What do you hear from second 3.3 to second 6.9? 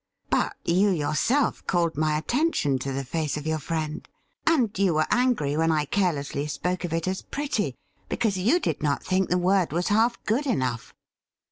of your friend, and you were angry when I carelessly spoke of